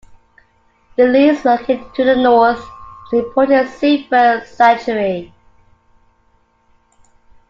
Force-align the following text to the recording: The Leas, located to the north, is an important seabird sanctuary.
The 0.95 1.03
Leas, 1.05 1.45
located 1.45 1.93
to 1.93 2.03
the 2.03 2.15
north, 2.15 2.57
is 2.57 3.13
an 3.13 3.19
important 3.19 3.69
seabird 3.69 4.47
sanctuary. 4.47 5.31